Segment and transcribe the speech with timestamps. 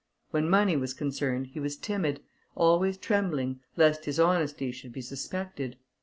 [0.31, 2.21] When money was concerned, he was timid,
[2.55, 5.77] always trembling, lest his honesty should be suspected.